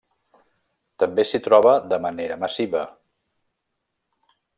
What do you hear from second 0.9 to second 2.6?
També s'hi troba de manera